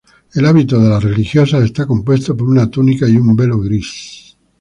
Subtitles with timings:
[0.33, 4.35] El hábito de las religiosas está compuesto por una túnica y un velo gris.